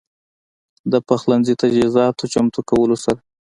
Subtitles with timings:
[0.91, 3.19] د پخلنځي تجهيزاتو چمتو کولو سره